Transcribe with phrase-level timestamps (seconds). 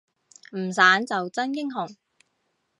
[0.57, 1.95] 唔散就真英雄